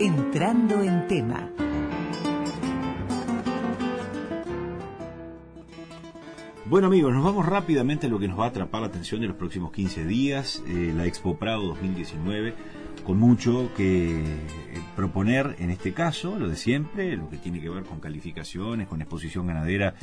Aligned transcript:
Entrando 0.00 0.80
en 0.82 1.06
tema. 1.08 1.50
Bueno 6.64 6.86
amigos, 6.86 7.12
nos 7.12 7.22
vamos 7.22 7.44
rápidamente 7.44 8.06
a 8.06 8.08
lo 8.08 8.18
que 8.18 8.26
nos 8.26 8.40
va 8.40 8.46
a 8.46 8.48
atrapar 8.48 8.80
la 8.80 8.86
atención 8.86 9.20
de 9.20 9.26
los 9.26 9.36
próximos 9.36 9.72
15 9.72 10.06
días, 10.06 10.64
eh, 10.66 10.94
la 10.96 11.04
Expo 11.04 11.36
Prado 11.36 11.66
2019, 11.66 12.54
con 13.04 13.18
mucho 13.18 13.70
que 13.76 14.22
eh, 14.22 14.38
proponer 14.96 15.56
en 15.58 15.68
este 15.68 15.92
caso, 15.92 16.38
lo 16.38 16.48
de 16.48 16.56
siempre, 16.56 17.14
lo 17.18 17.28
que 17.28 17.36
tiene 17.36 17.60
que 17.60 17.68
ver 17.68 17.84
con 17.84 18.00
calificaciones, 18.00 18.88
con 18.88 19.02
exposición 19.02 19.48
ganadera 19.48 19.96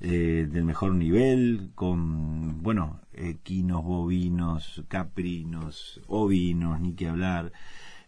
eh, 0.00 0.48
del 0.50 0.64
mejor 0.64 0.92
nivel, 0.92 1.70
con, 1.76 2.64
bueno, 2.64 2.98
equinos, 3.14 3.84
bovinos, 3.84 4.82
caprinos, 4.88 6.00
ovinos, 6.08 6.80
ni 6.80 6.94
que 6.94 7.06
hablar, 7.08 7.52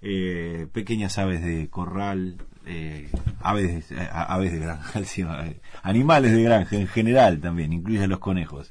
pequeñas 0.00 1.18
aves 1.18 1.42
de 1.42 1.68
corral, 1.68 2.38
eh, 2.68 3.08
aves, 3.40 3.90
eh, 3.90 4.08
aves 4.12 4.52
de 4.52 4.58
granja, 4.58 5.00
eh, 5.46 5.60
animales 5.82 6.32
de 6.32 6.42
granja 6.42 6.76
en 6.76 6.86
general 6.86 7.40
también, 7.40 7.72
incluye 7.72 8.06
los 8.06 8.18
conejos, 8.18 8.70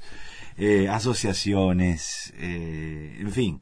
eh, 0.57 0.87
asociaciones, 0.87 2.33
en 2.37 3.31
fin, 3.31 3.61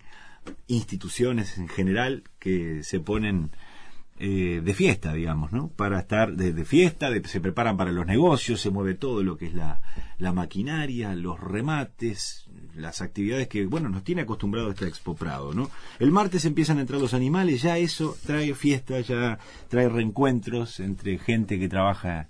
instituciones 0.68 1.58
en 1.58 1.68
general 1.68 2.24
que 2.40 2.84
se 2.84 3.00
ponen 3.00 3.52
eh, 4.18 4.62
de 4.64 4.74
fiesta, 4.74 5.12
digamos, 5.12 5.52
¿no? 5.52 5.68
Para 5.68 6.00
estar 6.00 6.38
de, 6.38 6.64
fiesta, 6.64 7.10
se 7.26 7.42
preparan 7.42 7.76
para 7.76 7.92
los 7.92 8.06
negocios, 8.06 8.62
se 8.62 8.70
mueve 8.70 8.94
todo 8.94 9.24
lo 9.24 9.38
que 9.38 9.48
es 9.48 9.54
la, 9.54 9.82
maquinaria, 10.32 11.14
los 11.16 11.38
remates, 11.38 12.48
las 12.76 13.02
actividades 13.02 13.48
que, 13.48 13.66
bueno, 13.66 13.90
nos 13.90 14.04
tiene 14.04 14.22
acostumbrado 14.22 14.70
esta 14.70 14.88
Expo 14.88 15.16
Prado, 15.16 15.54
¿no? 15.54 15.70
El 16.00 16.12
martes 16.12 16.46
empiezan 16.46 16.78
a 16.78 16.82
entrar 16.82 17.00
los 17.00 17.14
animales, 17.14 17.62
ya 17.62 17.78
eso 17.78 18.16
trae 18.26 18.54
fiesta, 18.54 19.00
ya 19.02 19.40
trae 19.70 19.90
reencuentros 19.90 20.80
entre 20.80 21.18
gente 21.18 21.60
que 21.60 21.70
trabaja 21.70 22.30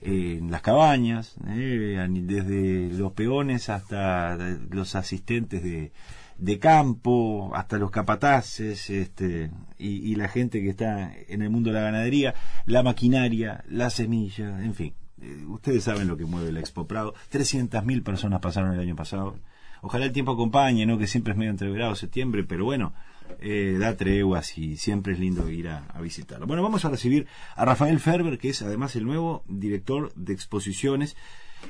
en 0.00 0.50
las 0.50 0.62
cabañas, 0.62 1.34
¿eh? 1.48 2.06
desde 2.08 2.96
los 2.96 3.12
peones 3.12 3.68
hasta 3.68 4.36
los 4.70 4.94
asistentes 4.94 5.62
de 5.62 5.92
de 6.38 6.58
campo, 6.58 7.50
hasta 7.54 7.78
los 7.78 7.90
capataces, 7.90 8.90
este, 8.90 9.50
y, 9.76 10.14
la 10.14 10.28
gente 10.28 10.62
que 10.62 10.70
está 10.70 11.12
en 11.28 11.42
el 11.42 11.50
mundo 11.50 11.70
de 11.70 11.76
la 11.76 11.82
ganadería, 11.82 12.34
la 12.64 12.82
maquinaria, 12.82 13.64
la 13.68 13.90
semilla, 13.90 14.62
en 14.62 14.74
fin. 14.74 14.94
Eh, 15.20 15.44
ustedes 15.46 15.82
saben 15.82 16.06
lo 16.06 16.16
que 16.16 16.24
mueve 16.24 16.52
la 16.52 16.60
Expo 16.60 16.86
Prado. 16.86 17.12
300.000 17.32 18.02
personas 18.04 18.40
pasaron 18.40 18.72
el 18.72 18.80
año 18.80 18.94
pasado. 18.94 19.36
Ojalá 19.82 20.06
el 20.06 20.12
tiempo 20.12 20.32
acompañe, 20.32 20.86
¿no? 20.86 20.98
Que 20.98 21.06
siempre 21.06 21.32
es 21.32 21.38
medio 21.38 21.50
entreverado 21.50 21.94
septiembre, 21.94 22.44
pero 22.44 22.64
bueno, 22.64 22.92
eh, 23.40 23.76
da 23.78 23.96
treguas 23.96 24.56
y 24.58 24.76
siempre 24.76 25.12
es 25.12 25.20
lindo 25.20 25.48
ir 25.50 25.68
a, 25.68 25.84
visitarlo. 26.00 26.46
Bueno, 26.46 26.62
vamos 26.62 26.84
a 26.84 26.90
recibir 26.90 27.26
a 27.54 27.64
Rafael 27.64 28.00
Ferber, 28.00 28.38
que 28.38 28.50
es 28.50 28.62
además 28.62 28.96
el 28.96 29.04
nuevo 29.04 29.44
director 29.46 30.12
de 30.14 30.32
exposiciones 30.32 31.16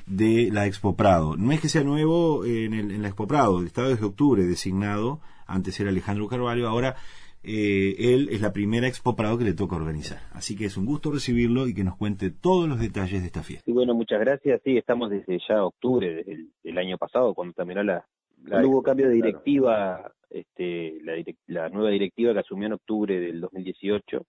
de 0.07 0.51
la 0.53 0.67
Expo 0.67 0.97
Prado. 0.97 1.37
No 1.37 1.53
es 1.53 1.61
que 1.61 1.69
sea 1.69 1.83
nuevo 1.83 2.45
en, 2.45 2.75
el, 2.75 3.03
la 3.03 3.09
Expo 3.09 3.27
Prado, 3.27 3.63
estaba 3.63 3.89
desde 3.89 4.07
octubre 4.07 4.45
designado, 4.45 5.21
antes 5.47 5.79
era 5.81 5.91
Alejandro 5.91 6.29
Carvalho, 6.29 6.69
ahora 6.69 6.97
eh, 7.43 7.95
él 7.99 8.29
es 8.31 8.41
la 8.41 8.53
primera 8.53 8.89
Expo 8.89 9.15
Prado 9.17 9.39
que 9.39 9.45
le 9.45 9.55
toca 9.55 9.77
organizar. 9.77 10.19
Así 10.33 10.57
que 10.57 10.65
es 10.67 10.77
un 10.77 10.87
gusto 10.87 11.11
recibirlo 11.11 11.67
y 11.67 11.75
que 11.75 11.85
nos 11.85 11.97
cuente 11.97 12.31
todos 12.31 12.69
los 12.69 12.81
detalles 12.81 13.21
de 13.21 13.27
esta 13.27 13.43
fiesta. 13.43 13.65
Sí, 13.65 13.73
bueno, 13.73 13.95
muchas 13.95 14.21
gracias. 14.21 14.61
Sí, 14.65 14.77
estamos 14.77 15.11
desde 15.11 15.39
ya 15.49 15.65
octubre 15.65 16.25
del, 16.25 16.51
el 16.65 16.79
año 16.79 16.99
pasado, 16.99 17.35
cuando 17.35 17.55
terminó 17.55 17.83
la... 17.83 18.05
la 18.45 18.67
hubo 18.67 18.83
cambio 18.83 19.09
de 19.09 19.15
directiva, 19.15 20.13
este, 20.31 20.99
la, 21.03 21.15
la 21.47 21.69
nueva 21.69 21.91
directiva 21.91 22.33
que 22.33 22.41
asumió 22.41 22.67
en 22.67 22.75
octubre 22.75 23.19
del 23.21 23.41
2018. 23.41 24.25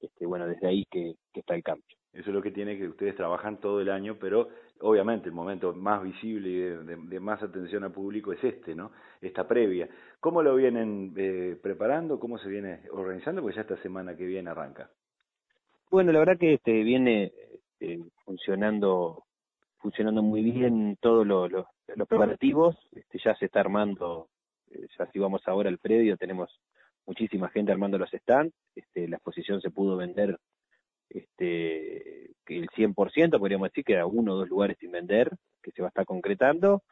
Este, 0.00 0.26
bueno, 0.26 0.46
desde 0.46 0.66
ahí 0.66 0.84
que 0.90 1.14
está 1.34 1.54
el 1.54 1.62
cambio. 1.62 1.99
Eso 2.12 2.30
es 2.30 2.34
lo 2.34 2.42
que 2.42 2.50
tiene 2.50 2.76
que 2.76 2.88
ustedes 2.88 3.14
trabajan 3.14 3.58
todo 3.60 3.80
el 3.80 3.88
año, 3.88 4.16
pero 4.18 4.48
obviamente 4.80 5.28
el 5.28 5.34
momento 5.34 5.72
más 5.72 6.02
visible 6.02 6.48
y 6.48 6.58
de, 7.08 7.20
más 7.20 7.40
atención 7.42 7.84
al 7.84 7.92
público 7.92 8.32
es 8.32 8.42
este, 8.42 8.74
¿no? 8.74 8.90
Esta 9.20 9.46
previa. 9.46 9.88
¿Cómo 10.18 10.42
lo 10.42 10.56
vienen 10.56 11.14
eh, 11.16 11.56
preparando? 11.62 12.18
¿Cómo 12.18 12.38
se 12.38 12.48
viene 12.48 12.80
organizando? 12.90 13.42
Porque 13.42 13.56
ya 13.56 13.62
esta 13.62 13.80
semana 13.82 14.16
que 14.16 14.26
viene 14.26 14.50
arranca. 14.50 14.90
Bueno, 15.90 16.10
la 16.10 16.18
verdad 16.18 16.38
que 16.38 16.54
este 16.54 16.82
viene 16.82 17.32
este, 17.80 18.00
funcionando 18.24 19.24
funcionando 19.80 20.22
muy 20.22 20.42
bien 20.42 20.96
todos 21.00 21.26
los 21.26 21.66
preparativos. 22.08 22.76
Este, 22.92 23.18
ya 23.18 23.34
se 23.36 23.46
está 23.46 23.60
armando, 23.60 24.28
eh, 24.70 24.86
ya 24.98 25.06
si 25.06 25.18
vamos 25.18 25.42
ahora 25.46 25.68
al 25.68 25.78
predio, 25.78 26.16
tenemos 26.16 26.50
muchísima 27.06 27.48
gente 27.48 27.72
armando 27.72 27.98
los 27.98 28.10
stands. 28.10 28.54
Este, 28.74 29.08
la 29.08 29.16
exposición 29.16 29.60
se 29.60 29.70
pudo 29.70 29.96
vender 29.96 30.38
este, 31.10 32.30
que 32.46 32.58
el 32.58 32.68
100%, 32.68 33.38
podríamos 33.38 33.68
decir, 33.68 33.84
que 33.84 34.02
uno 34.02 34.32
o 34.32 34.36
dos 34.36 34.48
lugares 34.48 34.78
sin 34.78 34.92
vender, 34.92 35.30
que 35.62 35.72
se 35.72 35.82
va 35.82 35.88
a 35.88 35.90
estar 35.90 36.06
concretando. 36.06 36.82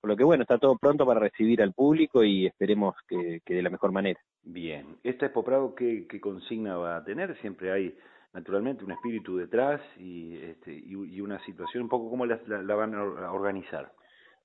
Por 0.00 0.10
lo 0.10 0.16
que 0.16 0.24
bueno, 0.24 0.42
está 0.42 0.58
todo 0.58 0.76
pronto 0.76 1.06
para 1.06 1.20
recibir 1.20 1.62
al 1.62 1.72
público 1.72 2.22
y 2.22 2.46
esperemos 2.46 2.94
que, 3.08 3.40
de 3.46 3.62
la 3.62 3.70
mejor 3.70 3.90
manera. 3.90 4.20
Bien, 4.42 4.98
esta 5.02 5.26
Expo 5.26 5.42
Prado, 5.42 5.74
¿qué, 5.74 6.06
consigna 6.20 6.76
va 6.76 6.96
a 6.96 7.04
tener? 7.04 7.34
Siempre 7.40 7.72
hay 7.72 7.96
naturalmente 8.34 8.84
un 8.84 8.92
espíritu 8.92 9.38
detrás 9.38 9.80
y, 9.98 10.36
este, 10.36 10.74
y, 10.74 11.20
una 11.20 11.42
situación, 11.46 11.84
un 11.84 11.88
poco 11.88 12.10
cómo 12.10 12.26
la, 12.26 12.36
van 12.74 12.94
a 12.94 13.32
organizar. 13.32 13.92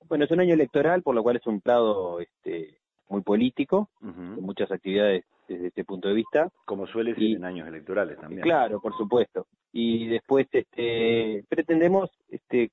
Bueno, 0.08 0.24
es 0.24 0.32
un 0.32 0.40
año 0.40 0.54
electoral, 0.54 1.04
por 1.04 1.14
lo 1.14 1.24
cual 1.24 1.36
es 1.36 1.46
un 1.46 1.60
Prado 1.60 2.22
este, 2.22 2.78
muy 3.10 3.22
político, 3.22 3.90
con 4.00 4.42
muchas 4.42 4.72
actividades 4.72 5.26
desde 5.54 5.68
este 5.68 5.84
punto 5.84 6.08
de 6.08 6.14
vista. 6.14 6.50
Como 6.66 6.88
suele 6.88 7.14
ser 7.16 7.24
en 7.24 7.46
años 7.46 7.68
electorales 7.68 8.18
también. 8.20 8.42
Claro, 8.42 8.80
por 8.80 8.96
supuesto. 8.96 9.48
Y 9.72 10.08
después 10.08 10.48
este, 10.52 11.44
pretendemos 11.50 12.10
este, 12.30 12.72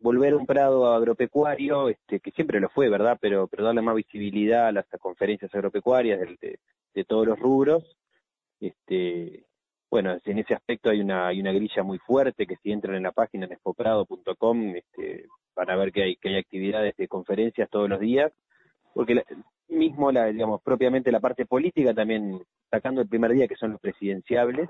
volver 0.00 0.32
a 0.32 0.36
un 0.36 0.46
prado 0.46 0.92
agropecuario, 0.92 1.88
este, 1.88 2.20
que 2.20 2.30
siempre 2.32 2.60
lo 2.60 2.68
fue, 2.70 2.88
¿verdad? 2.88 3.18
Pero, 3.20 3.46
pero 3.48 3.64
darle 3.64 3.82
más 3.82 3.94
visibilidad 3.94 4.68
a 4.68 4.72
las 4.72 4.86
conferencias 5.00 5.54
agropecuarias 5.54 6.20
de, 6.40 6.58
de, 6.94 7.04
todos 7.04 7.26
los 7.26 7.38
rubros. 7.38 7.96
Este, 8.60 9.44
bueno, 9.90 10.18
en 10.24 10.38
ese 10.38 10.54
aspecto 10.54 10.90
hay 10.90 11.00
una, 11.00 11.28
hay 11.28 11.40
una 11.40 11.52
grilla 11.52 11.82
muy 11.82 11.98
fuerte 11.98 12.46
que 12.46 12.56
si 12.56 12.72
entran 12.72 12.96
en 12.96 13.04
la 13.04 13.12
página 13.12 13.46
en 13.46 13.52
este, 14.76 15.26
van 15.56 15.70
a 15.70 15.76
ver 15.76 15.92
que 15.92 16.02
hay, 16.02 16.16
que 16.16 16.28
hay 16.28 16.36
actividades 16.36 16.94
de 16.96 17.08
conferencias 17.08 17.70
todos 17.70 17.88
los 17.88 18.00
días, 18.00 18.32
porque 18.94 19.14
la, 19.14 19.24
mismo, 19.68 20.10
la, 20.10 20.26
digamos, 20.26 20.62
propiamente 20.62 21.12
la 21.12 21.20
parte 21.20 21.46
política, 21.46 21.94
también 21.94 22.40
sacando 22.70 23.00
el 23.00 23.08
primer 23.08 23.32
día 23.32 23.48
que 23.48 23.56
son 23.56 23.72
los 23.72 23.80
presidenciables, 23.80 24.68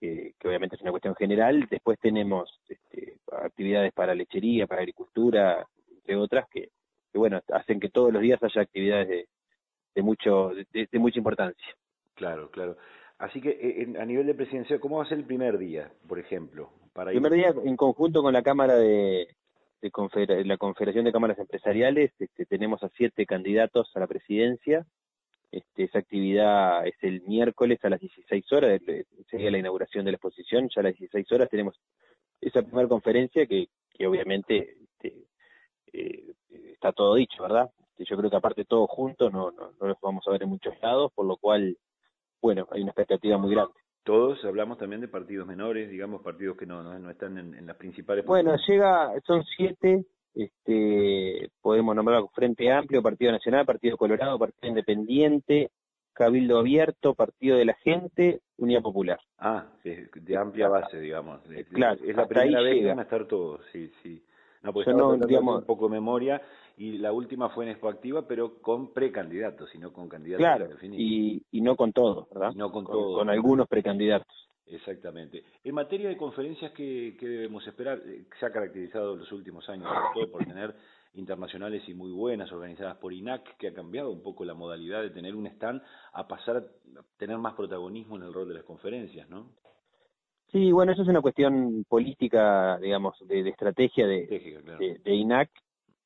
que, 0.00 0.34
obviamente 0.44 0.76
es 0.76 0.82
una 0.82 0.90
cuestión 0.90 1.14
general, 1.14 1.66
después 1.70 1.98
tenemos 2.00 2.60
este, 2.68 3.18
actividades 3.32 3.92
para 3.92 4.14
lechería, 4.14 4.66
para 4.66 4.82
agricultura, 4.82 5.66
entre 5.90 6.16
otras, 6.16 6.46
que, 6.48 6.70
bueno, 7.14 7.40
hacen 7.52 7.80
que 7.80 7.88
todos 7.88 8.12
los 8.12 8.22
días 8.22 8.42
haya 8.42 8.60
actividades 8.60 9.08
de, 9.08 9.28
de 9.94 10.02
mucho 10.02 10.52
de, 10.72 10.88
mucha 10.98 11.18
importancia. 11.18 11.66
Claro, 12.14 12.50
claro. 12.50 12.76
Así 13.18 13.40
que 13.40 13.50
eh, 13.50 13.94
a 13.98 14.04
nivel 14.04 14.26
de 14.26 14.34
presidencia, 14.34 14.78
¿cómo 14.78 14.98
va 14.98 15.04
a 15.04 15.08
ser 15.08 15.18
el 15.18 15.24
primer 15.24 15.56
día, 15.56 15.90
por 16.06 16.18
ejemplo? 16.18 16.70
Para 16.92 17.10
el 17.10 17.16
primer 17.16 17.32
día 17.32 17.54
en 17.64 17.76
conjunto 17.76 18.22
con 18.22 18.34
la 18.34 18.42
Cámara 18.42 18.76
de, 18.76 19.28
de 19.80 20.44
la 20.44 20.56
Confederación 20.56 21.04
de 21.04 21.12
Cámaras 21.12 21.38
Empresariales 21.38 22.12
este, 22.18 22.46
tenemos 22.46 22.82
a 22.82 22.88
siete 22.96 23.26
candidatos 23.26 23.90
a 23.94 24.00
la 24.00 24.06
presidencia. 24.06 24.86
Este, 25.52 25.84
esa 25.84 25.98
actividad 25.98 26.86
es 26.86 26.96
el 27.02 27.22
miércoles 27.22 27.78
a 27.84 27.90
las 27.90 28.00
16 28.00 28.52
horas, 28.52 28.80
sería 29.30 29.50
la 29.50 29.58
inauguración 29.58 30.04
de 30.04 30.12
la 30.12 30.16
exposición, 30.16 30.68
ya 30.74 30.80
a 30.80 30.84
las 30.84 30.94
16 30.94 31.30
horas 31.32 31.48
tenemos 31.48 31.80
esa 32.40 32.62
primera 32.62 32.88
conferencia 32.88 33.46
que, 33.46 33.68
que 33.90 34.06
obviamente 34.06 34.76
este, 34.82 35.26
eh, 35.92 36.34
está 36.72 36.92
todo 36.92 37.14
dicho, 37.14 37.42
¿verdad? 37.42 37.70
Este, 37.78 38.04
yo 38.04 38.16
creo 38.16 38.30
que 38.30 38.36
aparte 38.36 38.64
todos 38.64 38.90
juntos 38.90 39.32
no, 39.32 39.50
no, 39.52 39.72
no 39.80 39.86
los 39.86 40.00
vamos 40.00 40.26
a 40.26 40.32
ver 40.32 40.42
en 40.42 40.50
muchos 40.50 40.74
lados, 40.82 41.12
por 41.14 41.26
lo 41.26 41.36
cual, 41.36 41.76
bueno, 42.42 42.66
hay 42.70 42.82
una 42.82 42.90
expectativa 42.90 43.38
muy 43.38 43.54
grande. 43.54 43.74
Todos 44.06 44.44
hablamos 44.44 44.78
también 44.78 45.00
de 45.00 45.08
partidos 45.08 45.48
menores, 45.48 45.90
digamos, 45.90 46.22
partidos 46.22 46.56
que 46.56 46.64
no, 46.64 46.80
no, 46.80 47.10
están 47.10 47.38
en, 47.38 47.66
las 47.66 47.74
principales. 47.74 48.24
Bueno, 48.24 48.54
llega, 48.68 49.12
son 49.26 49.42
siete, 49.42 50.04
este, 50.32 51.50
podemos 51.60 51.96
nombrar 51.96 52.22
Frente 52.32 52.70
Amplio, 52.70 53.02
Partido 53.02 53.32
Nacional, 53.32 53.66
Partido 53.66 53.96
Colorado, 53.96 54.38
Partido 54.38 54.68
Independiente, 54.68 55.72
Cabildo 56.12 56.60
Abierto, 56.60 57.14
Partido 57.14 57.56
de 57.56 57.64
la 57.64 57.74
Gente, 57.74 58.42
Unidad 58.58 58.82
Popular. 58.82 59.18
Ah, 59.38 59.66
de 59.82 60.36
amplia 60.36 60.68
base, 60.68 61.00
digamos. 61.00 61.40
Claro, 61.72 61.98
es 62.06 62.14
la 62.14 62.28
primera 62.28 62.62
vez 62.62 62.78
que 62.78 62.86
van 62.86 63.00
a 63.00 63.02
estar 63.02 63.24
todos, 63.26 63.66
sí, 63.72 63.90
sí. 64.04 64.24
No, 64.66 64.72
pues 64.72 64.86
no, 64.88 65.16
digamos, 65.16 65.60
un 65.60 65.64
poco 65.64 65.86
de 65.86 65.92
memoria 65.92 66.42
y 66.76 66.98
la 66.98 67.12
última 67.12 67.50
fue 67.50 67.64
en 67.64 67.70
Expo 67.70 67.88
Activa, 67.88 68.26
pero 68.26 68.60
con 68.60 68.92
precandidatos, 68.92 69.72
y 69.74 69.78
no 69.78 69.92
con 69.92 70.08
candidatos 70.08 70.44
claro, 70.44 70.68
Y, 70.82 71.40
y 71.52 71.60
no 71.60 71.76
con 71.76 71.92
todos, 71.92 72.28
¿verdad? 72.30 72.52
no 72.56 72.72
con, 72.72 72.84
todos. 72.84 73.18
Con 73.18 73.30
algunos 73.30 73.68
precandidatos. 73.68 74.48
Exactamente. 74.66 75.44
En 75.62 75.72
materia 75.72 76.08
de 76.08 76.16
conferencias, 76.16 76.72
¿qué, 76.72 77.16
qué 77.18 77.28
debemos 77.28 77.64
esperar? 77.68 78.02
Eh, 78.04 78.24
se 78.40 78.46
ha 78.46 78.50
caracterizado 78.50 79.12
en 79.14 79.20
los 79.20 79.30
últimos 79.30 79.68
años, 79.68 79.86
sobre 79.86 80.26
todo 80.26 80.32
por 80.32 80.44
tener 80.44 80.74
internacionales 81.14 81.88
y 81.88 81.94
muy 81.94 82.10
buenas 82.10 82.50
organizadas 82.50 82.96
por 82.96 83.12
INAC, 83.12 83.56
que 83.56 83.68
ha 83.68 83.72
cambiado 83.72 84.10
un 84.10 84.20
poco 84.20 84.44
la 84.44 84.54
modalidad 84.54 85.02
de 85.02 85.10
tener 85.10 85.36
un 85.36 85.46
stand 85.46 85.80
a 86.12 86.26
pasar 86.26 86.56
a 86.56 86.62
tener 87.16 87.38
más 87.38 87.54
protagonismo 87.54 88.16
en 88.16 88.24
el 88.24 88.34
rol 88.34 88.48
de 88.48 88.54
las 88.54 88.64
conferencias, 88.64 89.30
¿no? 89.30 89.52
Sí, 90.52 90.72
bueno, 90.72 90.92
eso 90.92 91.02
es 91.02 91.08
una 91.08 91.20
cuestión 91.20 91.84
política, 91.88 92.78
digamos, 92.78 93.16
de, 93.26 93.48
estrategia 93.48 94.06
de, 94.06 94.98
de, 95.02 95.14
INAC. 95.14 95.50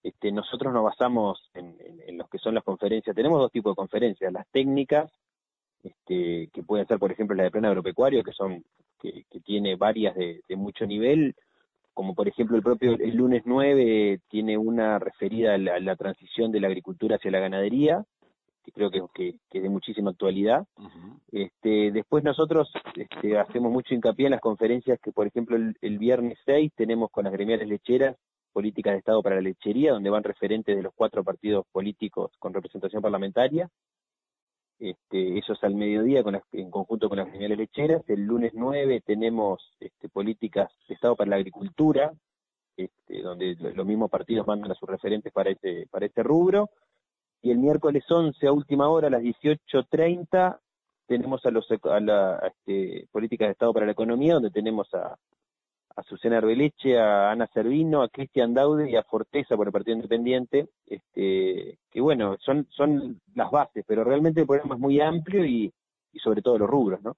Este, 0.02 0.32
nosotros 0.32 0.72
nos 0.72 0.82
basamos 0.82 1.50
en, 1.54 1.76
en, 2.06 2.16
lo 2.16 2.26
que 2.26 2.38
son 2.38 2.54
las 2.54 2.64
conferencias. 2.64 3.14
Tenemos 3.14 3.38
dos 3.38 3.52
tipos 3.52 3.72
de 3.72 3.76
conferencias, 3.76 4.32
las 4.32 4.48
técnicas, 4.50 5.12
este, 5.82 6.48
que 6.52 6.62
pueden 6.62 6.86
ser, 6.86 6.98
por 6.98 7.12
ejemplo, 7.12 7.36
la 7.36 7.44
de 7.44 7.50
plano 7.50 7.68
agropecuario, 7.68 8.22
que 8.22 8.32
son 8.32 8.64
que, 9.00 9.24
que 9.30 9.40
tiene 9.40 9.76
varias 9.76 10.14
de, 10.14 10.42
de, 10.48 10.56
mucho 10.56 10.86
nivel, 10.86 11.34
como 11.94 12.14
por 12.14 12.28
ejemplo 12.28 12.56
el 12.56 12.62
propio 12.62 12.92
el 12.92 13.16
lunes 13.16 13.42
9 13.44 14.20
tiene 14.28 14.56
una 14.58 14.98
referida 14.98 15.54
a 15.54 15.58
la, 15.58 15.96
transición 15.96 16.52
de 16.52 16.60
la 16.60 16.68
agricultura 16.68 17.16
hacia 17.16 17.30
la 17.30 17.40
ganadería, 17.40 18.04
que 18.62 18.72
creo 18.72 18.90
que, 18.90 19.02
que, 19.14 19.34
que 19.50 19.58
es 19.58 19.62
de 19.62 19.68
muchísima 19.68 20.10
actualidad. 20.10 20.66
este, 21.32 21.90
después 21.92 22.24
nosotros 22.24 22.70
este, 22.94 23.38
hacemos 23.38 23.72
mucho 23.72 23.94
hincapié 23.94 24.26
en 24.26 24.32
las 24.32 24.40
conferencias 24.40 24.98
que, 25.00 25.12
por 25.12 25.26
ejemplo, 25.26 25.56
el, 25.56 25.98
viernes 25.98 26.38
6 26.44 26.72
tenemos 26.74 27.10
con 27.10 27.24
las 27.24 27.32
gremiales 27.32 27.68
lecheras 27.68 28.16
políticas 28.52 28.94
de 28.94 28.98
Estado 28.98 29.22
para 29.22 29.36
la 29.36 29.42
lechería, 29.42 29.92
donde 29.92 30.10
van 30.10 30.24
referentes 30.24 30.76
de 30.76 30.82
los 30.82 30.92
cuatro 30.94 31.22
partidos 31.22 31.66
políticos 31.72 32.32
con 32.38 32.52
representación 32.52 33.02
parlamentaria. 33.02 33.68
Este, 34.78 35.38
eso 35.38 35.52
es 35.52 35.62
al 35.62 35.74
mediodía 35.74 36.22
con 36.22 36.40
en 36.52 36.70
conjunto 36.70 37.08
con 37.08 37.18
las 37.18 37.28
gremiales 37.28 37.58
lecheras. 37.58 38.02
El 38.08 38.22
lunes 38.22 38.52
9 38.54 39.02
tenemos 39.04 39.62
este, 39.78 40.08
políticas 40.08 40.70
de 40.88 40.94
Estado 40.94 41.16
para 41.16 41.30
la 41.30 41.36
agricultura, 41.36 42.12
este, 42.76 43.20
donde 43.20 43.56
los 43.56 43.86
mismos 43.86 44.10
partidos 44.10 44.46
mandan 44.46 44.72
a 44.72 44.74
sus 44.74 44.88
referentes 44.88 45.32
para 45.32 45.50
este, 45.50 45.86
para 45.90 46.06
este 46.06 46.22
rubro 46.22 46.70
y 47.42 47.50
el 47.50 47.58
miércoles 47.58 48.04
11 48.08 48.46
a 48.46 48.52
última 48.52 48.88
hora, 48.88 49.08
a 49.08 49.10
las 49.10 49.22
18.30, 49.22 50.58
tenemos 51.06 51.44
a, 51.44 51.50
los, 51.50 51.66
a 51.70 52.00
la 52.00 52.38
este, 52.46 53.08
Políticas 53.10 53.48
de 53.48 53.52
Estado 53.52 53.72
para 53.72 53.86
la 53.86 53.92
Economía, 53.92 54.34
donde 54.34 54.50
tenemos 54.50 54.92
a, 54.94 55.16
a 55.96 56.02
Susana 56.04 56.38
Arbeleche, 56.38 56.98
a 56.98 57.30
Ana 57.30 57.46
Servino, 57.48 58.02
a 58.02 58.08
Cristian 58.08 58.54
Daude 58.54 58.90
y 58.90 58.96
a 58.96 59.02
Forteza 59.02 59.56
por 59.56 59.66
el 59.66 59.72
Partido 59.72 59.96
Independiente, 59.96 60.68
este, 60.86 61.78
que 61.90 62.00
bueno, 62.00 62.36
son, 62.40 62.66
son 62.70 63.20
las 63.34 63.50
bases, 63.50 63.84
pero 63.86 64.04
realmente 64.04 64.40
el 64.40 64.46
programa 64.46 64.74
es 64.74 64.80
muy 64.80 65.00
amplio 65.00 65.44
y 65.44 65.72
sobre 66.22 66.42
todo 66.42 66.58
los 66.58 66.68
rubros, 66.68 67.02
¿no? 67.02 67.16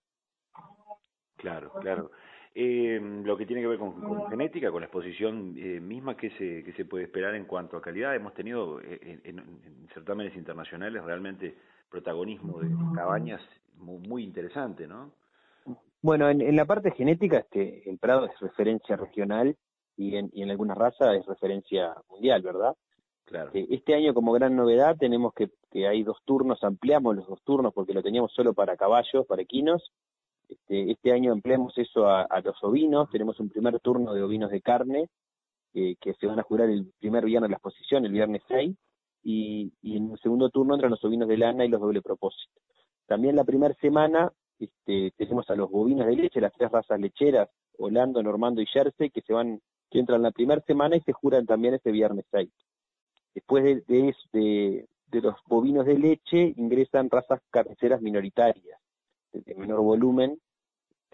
Claro, 1.36 1.72
claro. 1.80 2.10
Eh, 2.54 3.00
lo 3.24 3.36
que 3.36 3.46
tiene 3.46 3.62
que 3.62 3.68
ver 3.68 3.78
con, 3.78 4.28
genética, 4.28 4.70
con 4.70 4.80
la 4.80 4.86
exposición 4.86 5.54
eh, 5.56 5.80
misma 5.80 6.16
que 6.16 6.30
se, 6.30 6.62
que 6.62 6.72
se 6.74 6.84
puede 6.84 7.04
esperar 7.04 7.34
en 7.34 7.46
cuanto 7.46 7.78
a 7.78 7.82
calidad. 7.82 8.14
Hemos 8.14 8.34
tenido 8.34 8.78
eh, 8.80 9.20
en, 9.24 9.42
certámenes 9.94 10.36
internacionales 10.36 11.02
realmente 11.02 11.56
protagonismo 11.88 12.60
de 12.60 12.68
cabañas 12.94 13.40
muy, 13.76 13.98
muy 14.06 14.24
interesante, 14.24 14.86
¿no? 14.86 15.12
Bueno, 16.02 16.28
en, 16.28 16.56
la 16.56 16.64
parte 16.64 16.90
genética, 16.90 17.38
este, 17.38 17.88
el 17.88 17.98
Prado 17.98 18.26
es 18.26 18.38
referencia 18.40 18.96
regional 18.96 19.56
y 19.96 20.16
en, 20.16 20.30
y 20.34 20.42
en 20.42 20.50
algunas 20.50 20.76
razas 20.76 21.16
es 21.16 21.24
referencia 21.26 21.94
mundial, 22.10 22.42
¿verdad? 22.42 22.76
Claro. 23.24 23.50
Eh, 23.54 23.66
este 23.70 23.94
año, 23.94 24.12
como 24.12 24.32
gran 24.32 24.56
novedad, 24.56 24.96
tenemos 24.98 25.32
que, 25.32 25.48
que 25.70 25.86
hay 25.86 26.02
dos 26.02 26.18
turnos, 26.24 26.62
ampliamos 26.64 27.16
los 27.16 27.26
dos 27.26 27.40
turnos 27.44 27.72
porque 27.72 27.94
lo 27.94 28.02
teníamos 28.02 28.32
solo 28.32 28.52
para 28.52 28.76
caballos, 28.76 29.26
para 29.26 29.42
equinos, 29.42 29.92
este, 30.48 30.92
este, 30.92 31.12
año 31.12 31.32
empleamos 31.32 31.76
eso 31.78 32.08
a, 32.08 32.40
los 32.44 32.62
ovinos, 32.62 33.10
tenemos 33.10 33.38
un 33.40 33.48
primer 33.48 33.80
turno 33.80 34.14
de 34.14 34.22
ovinos 34.22 34.50
de 34.50 34.60
carne 34.60 35.08
que 35.72 36.14
se 36.20 36.26
van 36.26 36.38
a 36.38 36.42
jurar 36.42 36.68
el 36.68 36.92
primer 36.98 37.24
viernes 37.24 37.48
de 37.48 37.52
la 37.52 37.56
exposición, 37.56 38.04
el 38.04 38.12
viernes 38.12 38.42
6, 38.46 38.76
y, 39.22 39.72
en 39.82 40.12
el 40.12 40.18
segundo 40.20 40.50
turno 40.50 40.74
entran 40.74 40.90
los 40.90 41.04
ovinos 41.04 41.28
de 41.28 41.38
lana 41.38 41.64
y 41.64 41.68
los 41.68 41.80
doble 41.80 42.02
propósito. 42.02 42.60
También 43.06 43.36
la 43.36 43.44
primera 43.44 43.74
semana 43.74 44.32
este, 44.58 45.12
tenemos 45.16 45.48
a 45.50 45.54
los 45.54 45.70
bovinos 45.70 46.06
de 46.06 46.16
leche, 46.16 46.40
las 46.40 46.52
tres 46.52 46.70
razas 46.70 47.00
lecheras, 47.00 47.48
Holando, 47.78 48.22
Normando 48.22 48.60
y 48.60 48.66
Jersey, 48.66 49.10
que 49.10 49.22
se 49.22 49.32
van, 49.32 49.60
que 49.90 49.98
entran 49.98 50.22
la 50.22 50.30
primera 50.30 50.60
semana 50.62 50.96
y 50.96 51.00
se 51.00 51.12
juran 51.12 51.46
también 51.46 51.74
este 51.74 51.90
viernes 51.90 52.26
6. 52.30 52.50
Después 53.34 53.64
de, 53.64 54.14
de, 54.32 54.88
de 55.06 55.20
los 55.20 55.36
bovinos 55.46 55.86
de 55.86 55.98
leche 55.98 56.52
ingresan 56.56 57.08
razas 57.08 57.40
carniceras 57.50 58.02
minoritarias 58.02 58.81
de 59.32 59.54
menor 59.54 59.80
volumen, 59.80 60.38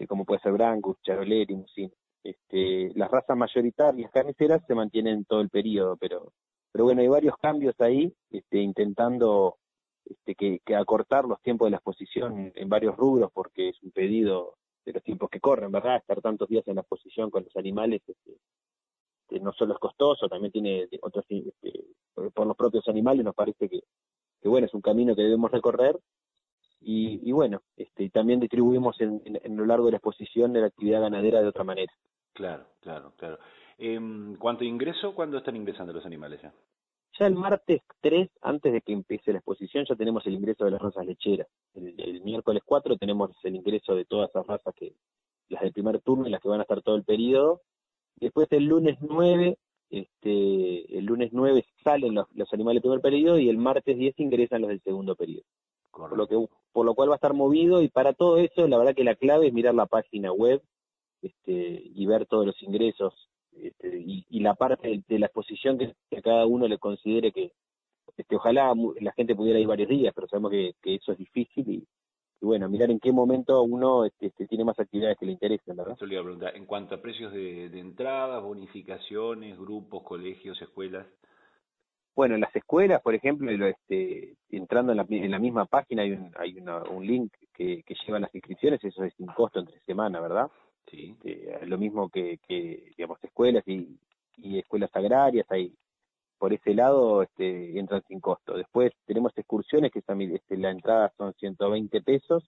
como 0.07 0.25
puede 0.25 0.41
ser 0.41 0.53
Brangus, 0.53 0.97
Charolais, 1.01 1.47
Limousin. 1.47 1.91
Este, 2.23 2.91
las 2.95 3.09
razas 3.09 3.37
mayoritarias 3.37 4.11
carniceras 4.11 4.61
se 4.67 4.75
mantienen 4.75 5.25
todo 5.25 5.41
el 5.41 5.49
periodo, 5.49 5.97
pero, 5.97 6.33
pero 6.71 6.85
bueno, 6.85 7.01
hay 7.01 7.07
varios 7.07 7.35
cambios 7.37 7.75
ahí, 7.79 8.13
este, 8.29 8.59
intentando 8.59 9.57
este, 10.05 10.35
que, 10.35 10.59
que 10.65 10.75
acortar 10.75 11.25
los 11.25 11.41
tiempos 11.41 11.67
de 11.67 11.71
la 11.71 11.77
exposición 11.77 12.51
en 12.55 12.69
varios 12.69 12.95
rubros, 12.95 13.31
porque 13.33 13.69
es 13.69 13.81
un 13.83 13.91
pedido 13.91 14.55
de 14.85 14.93
los 14.93 15.03
tiempos 15.03 15.29
que 15.29 15.39
corren, 15.39 15.71
¿verdad? 15.71 15.97
Estar 15.97 16.21
tantos 16.21 16.49
días 16.49 16.67
en 16.67 16.75
la 16.75 16.81
exposición 16.81 17.29
con 17.29 17.43
los 17.43 17.55
animales 17.55 18.01
este, 18.07 18.37
este 19.21 19.39
no 19.39 19.53
solo 19.53 19.73
es 19.73 19.79
costoso, 19.79 20.27
también 20.27 20.51
tiene 20.51 20.87
otros, 21.01 21.23
este, 21.29 21.85
por 22.33 22.47
los 22.47 22.57
propios 22.57 22.87
animales 22.87 23.23
nos 23.23 23.35
parece 23.35 23.69
que, 23.69 23.81
que 24.41 24.49
bueno, 24.49 24.67
es 24.67 24.73
un 24.73 24.81
camino 24.81 25.15
que 25.15 25.21
debemos 25.21 25.51
recorrer 25.51 25.97
y, 26.91 27.31
bueno, 27.31 27.61
este, 27.77 28.09
también 28.09 28.39
distribuimos 28.39 28.99
en, 28.99 29.21
en, 29.23 29.55
lo 29.55 29.65
largo 29.65 29.85
de 29.85 29.91
la 29.91 29.97
exposición 29.97 30.53
de 30.53 30.61
la 30.61 30.67
actividad 30.67 31.01
ganadera 31.01 31.39
de 31.39 31.47
otra 31.47 31.63
manera. 31.63 31.93
Claro, 32.33 32.65
claro, 32.81 33.13
claro. 33.15 33.37
Eh, 33.77 33.99
¿Cuánto 34.39 34.63
ingreso? 34.63 35.13
¿Cuándo 35.13 35.37
están 35.37 35.55
ingresando 35.55 35.93
los 35.93 36.05
animales 36.05 36.41
ya? 36.41 36.51
Ya 37.19 37.27
el 37.27 37.35
martes 37.35 37.83
3, 38.01 38.29
antes 38.41 38.73
de 38.73 38.81
que 38.81 38.93
empiece 38.93 39.31
la 39.31 39.37
exposición, 39.37 39.85
ya 39.87 39.95
tenemos 39.95 40.25
el 40.25 40.33
ingreso 40.33 40.65
de 40.65 40.71
las 40.71 40.81
razas 40.81 41.05
lecheras. 41.05 41.47
El, 41.75 42.21
miércoles 42.23 42.63
4 42.65 42.97
tenemos 42.97 43.31
el 43.43 43.55
ingreso 43.55 43.93
de 43.93 44.05
todas 44.05 44.31
esas 44.31 44.47
razas, 44.47 44.73
que 44.73 44.93
las 45.49 45.61
del 45.61 45.73
primer 45.73 46.01
turno 46.01 46.27
y 46.27 46.31
las 46.31 46.41
que 46.41 46.49
van 46.49 46.59
a 46.59 46.63
estar 46.63 46.81
todo 46.81 46.95
el 46.95 47.03
periodo. 47.03 47.61
Después 48.15 48.47
el 48.51 48.65
lunes 48.65 48.97
9, 49.01 49.59
este, 49.91 50.97
el 50.97 51.05
lunes 51.05 51.29
9 51.33 51.63
salen 51.83 52.15
los, 52.15 52.25
los 52.33 52.51
animales 52.51 52.81
del 52.81 52.89
primer 52.89 53.01
periodo 53.01 53.37
y 53.37 53.47
el 53.47 53.57
martes 53.57 53.95
10 53.95 54.19
ingresan 54.19 54.61
los 54.61 54.69
del 54.69 54.81
segundo 54.81 55.15
periodo 55.15 55.45
por 55.91 56.15
lo, 56.15 56.27
que, 56.27 56.35
por 56.71 56.85
lo 56.85 56.95
cual 56.95 57.09
va 57.09 57.15
a 57.15 57.17
estar 57.17 57.33
movido 57.33 57.81
y 57.81 57.89
para 57.89 58.13
todo 58.13 58.37
eso 58.37 58.67
la 58.67 58.77
verdad 58.77 58.95
que 58.95 59.03
la 59.03 59.15
clave 59.15 59.47
es 59.47 59.53
mirar 59.53 59.75
la 59.75 59.85
página 59.85 60.31
web 60.31 60.61
este, 61.21 61.81
y 61.83 62.05
ver 62.05 62.25
todos 62.25 62.45
los 62.45 62.61
ingresos 62.63 63.13
este, 63.51 63.97
y, 63.97 64.39
la 64.39 64.55
parte 64.55 65.03
de, 65.05 65.19
la 65.19 65.25
exposición 65.25 65.77
que, 65.77 65.95
a 66.17 66.21
cada 66.21 66.45
uno 66.45 66.67
le 66.67 66.77
considere 66.77 67.31
que 67.31 67.51
este, 68.15 68.35
ojalá 68.35 68.73
la 69.01 69.11
gente 69.13 69.35
pudiera 69.35 69.59
ir 69.59 69.67
varios 69.67 69.89
días, 69.89 70.13
pero 70.15 70.27
sabemos 70.27 70.51
que, 70.51 70.73
eso 70.83 71.11
es 71.11 71.17
difícil 71.17 71.69
y, 71.69 71.87
bueno, 72.41 72.69
mirar 72.69 72.89
en 72.89 72.99
qué 72.99 73.11
momento 73.11 73.61
uno 73.63 74.05
este, 74.05 74.27
este, 74.27 74.47
tiene 74.47 74.63
más 74.63 74.79
actividades 74.79 75.17
que 75.17 75.25
le 75.25 75.33
interesen, 75.33 75.75
¿verdad? 75.75 75.97
Yo 75.99 76.05
le 76.05 76.13
iba 76.13 76.21
a 76.21 76.23
preguntar, 76.23 76.55
en 76.55 76.65
cuanto 76.65 76.95
a 76.95 77.01
precios 77.01 77.33
de, 77.33 77.69
de 77.69 77.79
entradas, 77.79 78.41
bonificaciones, 78.41 79.57
grupos, 79.59 80.03
colegios, 80.03 80.61
escuelas, 80.61 81.05
bueno, 82.19 82.35
en 82.35 82.41
las 82.41 82.53
escuelas, 82.53 83.01
por 83.01 83.15
ejemplo, 83.15 83.49
este, 83.65 84.35
entrando 84.49 84.91
en 84.91 84.97
la, 84.97 85.05
en 85.09 85.31
la, 85.31 85.39
misma 85.39 85.65
página 85.67 86.01
hay 86.01 86.11
un, 86.11 86.33
hay 86.37 86.53
un 86.59 87.07
link 87.07 87.33
que, 87.53 87.81
que 87.83 87.95
lleva 88.05 88.19
las 88.19 88.35
inscripciones, 88.35 88.83
eso 88.83 89.05
es 89.05 89.13
sin 89.13 89.27
costo 89.27 89.61
entre 89.61 89.79
semana, 89.85 90.19
¿verdad? 90.19 90.51
Sí. 90.91 91.15
Este, 91.23 91.65
lo 91.65 91.77
mismo 91.77 92.09
que, 92.09 92.37
que, 92.45 92.91
digamos, 92.97 93.23
escuelas 93.23 93.65
y, 93.65 93.97
y 94.35 94.59
escuelas 94.59 94.89
agrarias, 94.93 95.45
ahí 95.49 95.73
por 96.37 96.51
ese 96.51 96.73
lado 96.73 97.23
este, 97.23 97.79
entran 97.79 98.03
sin 98.09 98.19
costo. 98.19 98.57
Después 98.57 98.91
tenemos 99.05 99.31
excursiones, 99.37 99.89
que 99.89 99.99
este, 99.99 100.57
la 100.57 100.71
entrada 100.71 101.13
son 101.15 101.33
120 101.35 102.01
pesos, 102.01 102.43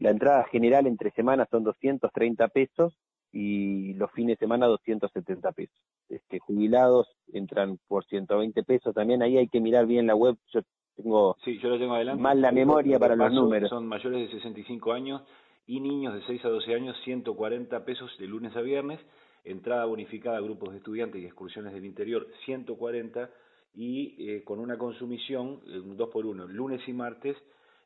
la 0.00 0.10
entrada 0.10 0.42
general 0.50 0.88
entre 0.88 1.12
semanas 1.12 1.46
son 1.48 1.62
230 1.62 2.48
pesos 2.48 2.92
y 3.34 3.94
los 3.94 4.12
fines 4.12 4.38
de 4.38 4.46
semana 4.46 4.66
270 4.66 5.52
pesos. 5.52 5.76
Este, 6.08 6.38
jubilados 6.38 7.08
entran 7.32 7.78
por 7.88 8.04
120 8.04 8.62
pesos 8.62 8.94
también, 8.94 9.22
ahí 9.22 9.36
hay 9.36 9.48
que 9.48 9.60
mirar 9.60 9.86
bien 9.86 10.06
la 10.06 10.14
web, 10.14 10.36
yo 10.52 10.60
tengo, 10.94 11.36
sí, 11.44 11.58
yo 11.58 11.70
lo 11.70 11.78
tengo 11.78 11.94
adelante. 11.94 12.22
mal 12.22 12.40
la 12.40 12.52
memoria 12.52 12.98
para 13.00 13.16
los 13.16 13.32
números. 13.32 13.68
Son 13.68 13.88
mayores 13.88 14.20
de 14.20 14.36
65 14.36 14.92
años 14.92 15.22
y 15.66 15.80
niños 15.80 16.14
de 16.14 16.22
6 16.26 16.44
a 16.44 16.48
12 16.48 16.74
años 16.74 16.96
140 17.02 17.84
pesos 17.84 18.16
de 18.18 18.28
lunes 18.28 18.54
a 18.54 18.60
viernes, 18.60 19.00
entrada 19.42 19.84
bonificada 19.86 20.38
a 20.38 20.40
grupos 20.40 20.70
de 20.70 20.78
estudiantes 20.78 21.20
y 21.20 21.26
excursiones 21.26 21.72
del 21.72 21.84
interior 21.84 22.28
140 22.44 23.30
y 23.74 24.30
eh, 24.30 24.44
con 24.44 24.60
una 24.60 24.78
consumición, 24.78 25.60
eh, 25.66 25.80
un 25.80 25.96
2 25.96 26.08
por 26.10 26.24
1 26.24 26.46
lunes 26.46 26.80
y 26.86 26.92
martes 26.92 27.36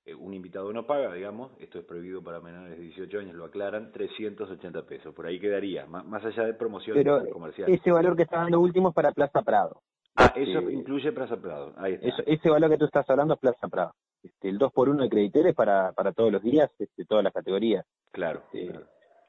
eh, 0.08 0.14
un 0.14 0.32
invitado 0.32 0.72
no 0.72 0.86
paga, 0.86 1.12
digamos, 1.12 1.52
esto 1.60 1.78
es 1.78 1.84
prohibido 1.84 2.22
para 2.22 2.40
menores 2.40 2.78
de 2.78 2.82
18 2.82 3.18
años, 3.18 3.34
lo 3.34 3.44
aclaran, 3.44 3.92
380 3.92 4.86
pesos, 4.86 5.14
por 5.14 5.26
ahí 5.26 5.38
quedaría, 5.38 5.84
más, 5.86 6.24
allá 6.24 6.44
de 6.44 6.54
promociones 6.54 7.04
comerciales. 7.30 7.78
Ese 7.78 7.90
valor 7.90 8.16
que 8.16 8.22
está 8.22 8.38
dando 8.38 8.58
último 8.60 8.88
es 8.88 8.94
para 8.94 9.12
Plaza 9.12 9.42
Prado. 9.42 9.82
Ah, 10.16 10.32
eso 10.34 10.60
este, 10.60 10.72
incluye 10.72 11.12
Plaza 11.12 11.36
Prado, 11.36 11.74
ahí 11.76 11.98
está. 12.00 12.22
ese 12.26 12.48
valor 12.48 12.70
que 12.70 12.78
tú 12.78 12.86
estás 12.86 13.08
hablando 13.10 13.34
es 13.34 13.40
Plaza 13.40 13.68
Prado. 13.68 13.92
Este, 14.22 14.48
el 14.48 14.56
2 14.56 14.72
por 14.72 14.88
1 14.88 15.02
de 15.02 15.10
crediteres 15.10 15.54
para, 15.54 15.92
para 15.92 16.12
todos 16.12 16.32
los 16.32 16.42
días, 16.42 16.70
este, 16.78 17.04
todas 17.04 17.22
las 17.22 17.32
categorías. 17.32 17.84
Claro, 18.10 18.42
este, 18.52 18.80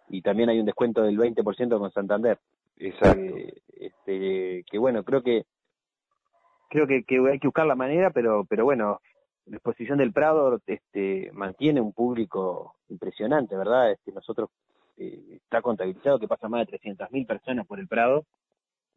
Y 0.07 0.21
también 0.21 0.49
hay 0.49 0.59
un 0.59 0.65
descuento 0.65 1.01
del 1.03 1.17
20% 1.17 1.77
con 1.77 1.91
Santander. 1.91 2.39
Exacto. 2.77 3.19
Eh, 3.19 3.53
este, 3.71 4.63
que 4.69 4.77
bueno, 4.77 5.03
creo 5.03 5.21
que 5.21 5.43
creo 6.69 6.87
que, 6.87 7.03
que 7.03 7.17
hay 7.29 7.39
que 7.39 7.47
buscar 7.47 7.65
la 7.65 7.75
manera, 7.75 8.11
pero, 8.11 8.45
pero 8.45 8.63
bueno, 8.63 8.99
la 9.49 9.57
exposición 9.57 9.97
del 9.97 10.13
Prado 10.13 10.59
este, 10.67 11.31
mantiene 11.33 11.81
un 11.81 11.91
público 11.91 12.75
impresionante, 12.87 13.55
¿verdad? 13.57 13.91
Este, 13.91 14.11
nosotros 14.11 14.49
eh, 14.97 15.39
está 15.43 15.61
contabilizado 15.61 16.19
que 16.19 16.27
pasa 16.27 16.47
más 16.47 16.67
de 16.67 16.77
300.000 16.79 17.25
personas 17.25 17.65
por 17.65 17.79
el 17.79 17.87
Prado 17.87 18.25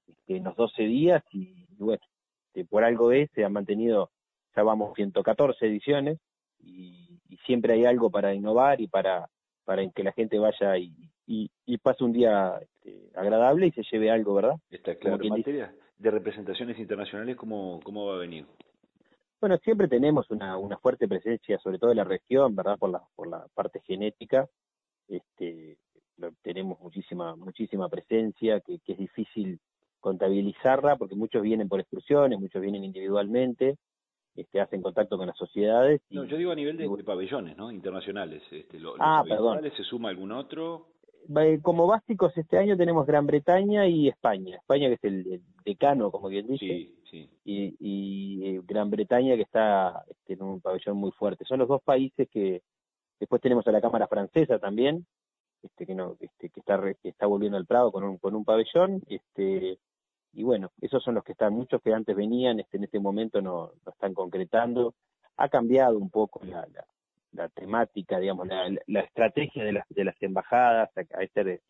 este, 0.06 0.36
en 0.36 0.44
los 0.44 0.54
12 0.56 0.82
días 0.82 1.22
y, 1.32 1.66
bueno, 1.78 2.02
este, 2.48 2.64
por 2.66 2.84
algo 2.84 3.12
es, 3.12 3.30
se 3.34 3.44
han 3.44 3.52
mantenido, 3.52 4.10
ya 4.54 4.62
vamos 4.62 4.94
114 4.94 5.66
ediciones 5.66 6.18
y, 6.58 7.18
y, 7.28 7.36
siempre 7.38 7.72
hay 7.72 7.86
algo 7.86 8.10
para 8.10 8.34
innovar 8.34 8.80
y 8.80 8.88
para, 8.88 9.28
para 9.64 9.88
que 9.88 10.04
la 10.04 10.12
gente 10.12 10.38
vaya 10.38 10.76
y, 10.76 10.92
y, 11.26 11.50
y 11.64 11.78
pase 11.78 12.04
un 12.04 12.12
día 12.12 12.60
este, 12.60 13.10
agradable 13.14 13.68
y 13.68 13.72
se 13.72 13.82
lleve 13.90 14.10
algo, 14.10 14.34
¿verdad? 14.34 14.56
Está 14.70 14.96
claro. 14.96 15.22
En 15.22 15.30
materia 15.30 15.74
de 15.96 16.10
representaciones 16.10 16.78
internacionales, 16.78 17.36
¿cómo, 17.36 17.80
¿cómo 17.82 18.06
va 18.06 18.16
a 18.16 18.18
venir? 18.18 18.46
Bueno, 19.42 19.58
siempre 19.58 19.88
tenemos 19.88 20.30
una, 20.30 20.56
una 20.56 20.78
fuerte 20.78 21.08
presencia, 21.08 21.58
sobre 21.58 21.80
todo 21.80 21.90
en 21.90 21.96
la 21.96 22.04
región, 22.04 22.54
¿verdad? 22.54 22.78
Por 22.78 22.90
la, 22.90 23.02
por 23.16 23.26
la 23.26 23.44
parte 23.52 23.80
genética. 23.80 24.48
Este, 25.08 25.78
tenemos 26.42 26.78
muchísima, 26.78 27.34
muchísima 27.34 27.88
presencia, 27.88 28.60
que, 28.60 28.78
que 28.78 28.92
es 28.92 28.98
difícil 28.98 29.58
contabilizarla, 29.98 30.94
porque 30.94 31.16
muchos 31.16 31.42
vienen 31.42 31.68
por 31.68 31.80
excursiones, 31.80 32.38
muchos 32.38 32.62
vienen 32.62 32.84
individualmente, 32.84 33.78
este, 34.36 34.60
hacen 34.60 34.80
contacto 34.80 35.18
con 35.18 35.26
las 35.26 35.36
sociedades. 35.36 36.00
Y, 36.08 36.14
no, 36.14 36.24
yo 36.24 36.36
digo 36.36 36.52
a 36.52 36.54
nivel 36.54 36.76
de, 36.76 36.86
de 36.86 37.02
pabellones, 37.02 37.56
¿no? 37.56 37.72
Internacionales. 37.72 38.44
Este, 38.48 38.78
lo, 38.78 38.94
ah, 39.00 39.24
perdón. 39.28 39.60
¿Se 39.76 39.82
suma 39.82 40.10
algún 40.10 40.30
otro? 40.30 40.86
Como 41.62 41.86
básicos 41.86 42.36
este 42.36 42.58
año 42.58 42.76
tenemos 42.76 43.06
Gran 43.06 43.26
Bretaña 43.26 43.86
y 43.86 44.08
España. 44.08 44.56
España 44.56 44.88
que 44.88 44.94
es 44.94 45.04
el, 45.04 45.32
el 45.32 45.42
decano, 45.64 46.10
como 46.10 46.28
bien 46.28 46.46
dice. 46.46 46.66
Sí, 46.66 46.94
sí. 47.10 47.30
Y, 47.44 47.76
y 47.78 48.46
eh, 48.48 48.60
Gran 48.64 48.90
Bretaña 48.90 49.36
que 49.36 49.42
está 49.42 50.04
este, 50.08 50.34
en 50.34 50.42
un 50.42 50.60
pabellón 50.60 50.96
muy 50.96 51.12
fuerte. 51.12 51.44
Son 51.44 51.58
los 51.58 51.68
dos 51.68 51.82
países 51.82 52.28
que... 52.28 52.62
Después 53.20 53.40
tenemos 53.40 53.64
a 53.68 53.70
la 53.70 53.80
Cámara 53.80 54.08
Francesa 54.08 54.58
también, 54.58 55.06
este, 55.62 55.86
que 55.86 55.94
no, 55.94 56.16
este, 56.18 56.50
que 56.50 56.58
está 56.58 56.80
que 57.00 57.08
está 57.08 57.26
volviendo 57.26 57.56
al 57.56 57.66
Prado 57.66 57.92
con 57.92 58.02
un, 58.02 58.18
con 58.18 58.34
un 58.34 58.44
pabellón, 58.44 59.00
este, 59.06 59.78
y 60.32 60.42
bueno, 60.42 60.72
esos 60.80 61.04
son 61.04 61.14
los 61.14 61.22
que 61.22 61.30
están, 61.30 61.52
muchos 61.52 61.80
que 61.82 61.94
antes 61.94 62.16
venían, 62.16 62.58
este, 62.58 62.78
en 62.78 62.84
este 62.84 62.98
momento 62.98 63.40
no, 63.40 63.70
no 63.86 63.92
están 63.92 64.12
concretando, 64.12 64.94
ha 65.36 65.48
cambiado 65.48 65.98
un 65.98 66.10
poco 66.10 66.40
la, 66.44 66.66
la, 66.74 66.84
la 67.32 67.48
temática, 67.48 68.18
digamos, 68.18 68.46
la, 68.46 68.70
la, 68.86 69.00
estrategia 69.00 69.64
de 69.64 69.72
las, 69.72 69.88
de 69.88 70.04
las 70.04 70.22
embajadas 70.22 70.90
a, 70.96 71.00
a 71.18 71.22
este, 71.22 71.60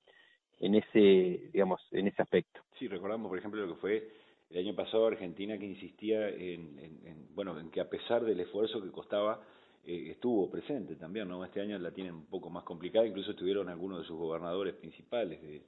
en 0.60 0.74
ese, 0.74 1.50
digamos, 1.52 1.80
en 1.92 2.08
ese 2.08 2.22
aspecto. 2.22 2.60
Sí, 2.78 2.88
recordamos, 2.88 3.28
por 3.28 3.38
ejemplo, 3.38 3.64
lo 3.64 3.74
que 3.74 3.80
fue 3.80 4.08
el 4.50 4.58
año 4.58 4.74
pasado 4.74 5.06
Argentina 5.06 5.58
que 5.58 5.66
insistía 5.66 6.28
en, 6.28 6.78
en, 6.78 7.06
en 7.06 7.34
bueno, 7.34 7.58
en 7.58 7.70
que 7.70 7.80
a 7.80 7.88
pesar 7.88 8.24
del 8.24 8.40
esfuerzo 8.40 8.82
que 8.82 8.90
costaba 8.90 9.40
eh, 9.84 10.10
estuvo 10.10 10.50
presente 10.50 10.94
también, 10.96 11.28
¿no? 11.28 11.44
Este 11.44 11.60
año 11.60 11.78
la 11.78 11.90
tienen 11.90 12.14
un 12.14 12.26
poco 12.26 12.50
más 12.50 12.62
complicada, 12.64 13.06
incluso 13.06 13.32
estuvieron 13.32 13.68
algunos 13.68 13.98
de 14.00 14.04
sus 14.04 14.16
gobernadores 14.16 14.74
principales 14.74 15.42
de, 15.42 15.62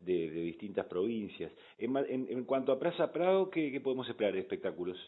de, 0.00 0.30
de 0.30 0.40
distintas 0.40 0.86
provincias. 0.86 1.52
En, 1.78 1.96
en, 1.96 2.26
en, 2.30 2.44
cuanto 2.44 2.72
a 2.72 2.78
Plaza 2.78 3.12
Prado, 3.12 3.50
¿qué, 3.50 3.70
¿qué, 3.70 3.80
podemos 3.80 4.08
esperar 4.08 4.32
de 4.32 4.40
espectáculos? 4.40 4.98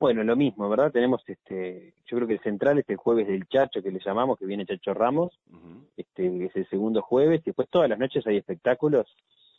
Bueno, 0.00 0.22
lo 0.22 0.36
mismo, 0.36 0.68
¿verdad? 0.68 0.92
Tenemos, 0.92 1.22
este, 1.26 1.94
yo 2.06 2.16
creo 2.16 2.28
que 2.28 2.34
el 2.34 2.40
central 2.40 2.78
es 2.78 2.88
el 2.88 2.96
jueves 2.96 3.26
del 3.26 3.48
Chacho, 3.48 3.82
que 3.82 3.90
le 3.90 3.98
llamamos, 3.98 4.38
que 4.38 4.46
viene 4.46 4.64
Chacho 4.64 4.94
Ramos, 4.94 5.32
uh 5.50 5.56
-huh. 5.56 5.86
este, 5.96 6.44
es 6.46 6.54
el 6.54 6.68
segundo 6.68 7.02
jueves, 7.02 7.40
y 7.40 7.46
después 7.46 7.68
todas 7.68 7.88
las 7.90 7.98
noches 7.98 8.24
hay 8.26 8.36
espectáculos. 8.36 9.06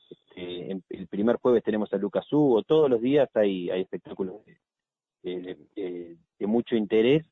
Este, 0.10 0.72
en, 0.72 0.84
el 0.90 1.08
primer 1.08 1.36
jueves 1.38 1.62
tenemos 1.64 1.94
a 1.94 1.98
Lucas 1.98 2.26
Hugo, 2.32 2.64
todos 2.64 2.90
los 2.90 3.02
días 3.02 3.30
hay, 3.36 3.70
hay 3.70 3.82
espectáculos 3.82 4.36
de, 4.46 5.42
de, 5.42 5.58
de, 5.76 6.18
de 6.40 6.48
mucho 6.48 6.76
interés 6.76 7.26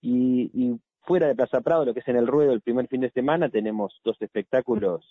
y, 0.00 0.50
y, 0.54 0.80
fuera 1.06 1.26
de 1.26 1.34
Plaza 1.34 1.60
Prado, 1.60 1.84
lo 1.84 1.92
que 1.92 2.00
es 2.00 2.08
en 2.08 2.16
el 2.16 2.26
ruedo 2.26 2.52
el 2.52 2.62
primer 2.62 2.88
fin 2.88 3.02
de 3.02 3.10
semana, 3.10 3.50
tenemos 3.50 4.00
dos 4.04 4.16
espectáculos, 4.22 5.04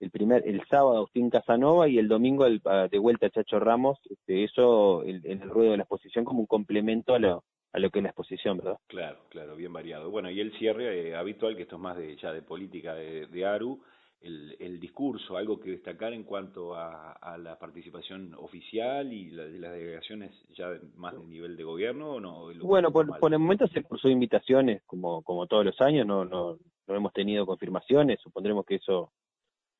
el 0.00 0.10
primer, 0.10 0.46
el 0.46 0.62
sábado 0.68 0.96
Agustín 0.96 1.30
Casanova 1.30 1.88
y 1.88 1.98
el 1.98 2.08
domingo 2.08 2.46
el, 2.46 2.60
de 2.90 2.98
vuelta 2.98 3.30
Chacho 3.30 3.58
Ramos, 3.58 3.98
este, 4.10 4.44
eso 4.44 5.02
en 5.04 5.22
el, 5.24 5.42
el, 5.42 5.50
ruedo 5.50 5.70
de 5.70 5.78
la 5.78 5.84
exposición 5.84 6.24
como 6.24 6.40
un 6.40 6.46
complemento 6.46 7.14
a 7.14 7.18
lo, 7.18 7.44
a 7.72 7.78
lo 7.78 7.90
que 7.90 7.98
es 7.98 8.02
la 8.02 8.10
exposición, 8.10 8.58
¿verdad? 8.58 8.78
Claro, 8.86 9.18
claro, 9.28 9.56
bien 9.56 9.72
variado. 9.72 10.10
Bueno, 10.10 10.30
y 10.30 10.40
el 10.40 10.52
cierre 10.58 11.08
eh, 11.08 11.14
habitual, 11.14 11.56
que 11.56 11.62
esto 11.62 11.76
es 11.76 11.82
más 11.82 11.96
de 11.96 12.16
ya 12.16 12.32
de 12.32 12.42
política 12.42 12.94
de, 12.94 13.26
de 13.26 13.46
ARU, 13.46 13.80
el, 14.20 14.56
el, 14.58 14.80
discurso, 14.80 15.36
algo 15.36 15.60
que 15.60 15.70
destacar 15.70 16.12
en 16.12 16.24
cuanto 16.24 16.74
a, 16.74 17.12
a 17.12 17.36
la 17.36 17.58
participación 17.58 18.34
oficial 18.34 19.12
y 19.12 19.30
la, 19.30 19.44
de 19.44 19.58
las 19.58 19.72
delegaciones 19.72 20.32
ya 20.56 20.70
más 20.96 21.14
de 21.14 21.24
nivel 21.26 21.56
de 21.56 21.64
gobierno 21.64 22.12
o 22.12 22.20
no? 22.20 22.46
Bueno, 22.62 22.90
por, 22.90 23.18
por, 23.18 23.32
el 23.32 23.38
momento 23.38 23.66
se 23.68 23.82
cursó 23.82 24.08
invitaciones 24.08 24.82
como, 24.86 25.22
como 25.22 25.46
todos 25.46 25.64
los 25.64 25.80
años, 25.80 26.06
no, 26.06 26.24
no, 26.24 26.58
no 26.86 26.94
hemos 26.94 27.12
tenido 27.12 27.46
confirmaciones, 27.46 28.20
supondremos 28.20 28.64
que 28.64 28.76
eso 28.76 29.12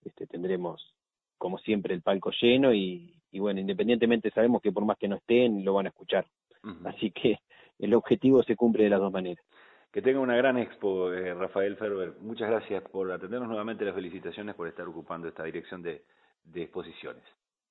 este, 0.07 0.27
tendremos 0.27 0.95
como 1.39 1.59
siempre 1.59 1.95
el 1.95 2.03
palco 2.03 2.31
lleno 2.41 2.73
y, 2.73 3.15
y 3.31 3.39
bueno, 3.39 3.61
independientemente 3.61 4.31
sabemos 4.31 4.63
que 4.63 4.73
por 4.73 4.85
más 4.85 4.97
que 4.99 5.09
no 5.09 5.17
estén, 5.17 5.65
lo 5.65 5.75
van 5.75 5.87
a 5.87 5.91
escuchar. 5.91 6.27
Uh 6.63 6.69
-huh. 6.69 6.89
Así 6.95 7.11
que 7.11 7.39
el 7.79 7.93
objetivo 7.95 8.43
se 8.43 8.57
cumple 8.57 8.85
de 8.85 8.91
las 8.91 9.01
dos 9.01 9.13
maneras. 9.13 9.45
Que 9.93 10.03
tenga 10.03 10.21
una 10.21 10.37
gran 10.37 10.59
expo, 10.59 11.13
eh, 11.13 11.33
Rafael 11.35 11.77
Ferber. 11.77 12.15
Muchas 12.21 12.49
gracias 12.51 12.83
por 12.91 13.11
atendernos 13.13 13.49
nuevamente. 13.49 13.85
Las 13.85 13.95
felicitaciones 13.95 14.55
por 14.55 14.69
estar 14.69 14.87
ocupando 14.87 15.29
esta 15.29 15.45
dirección 15.45 15.83
de, 15.83 16.03
de 16.45 16.63
exposiciones. 16.63 17.23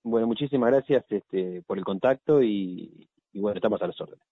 Bueno, 0.03 0.27
muchísimas 0.27 0.71
gracias 0.71 1.05
este, 1.11 1.61
por 1.67 1.77
el 1.77 1.83
contacto 1.83 2.41
y, 2.41 3.07
y 3.33 3.39
bueno, 3.39 3.57
estamos 3.57 3.81
a 3.81 3.87
las 3.87 3.99
órdenes. 3.99 4.25